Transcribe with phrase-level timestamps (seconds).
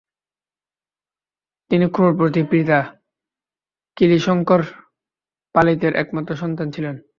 [1.71, 2.79] তিনি ক্রোড়পতি পিতা
[3.97, 4.61] কালীশঙ্কর
[5.55, 6.95] পালিতের একমাত্র সন্তান ছিলেন।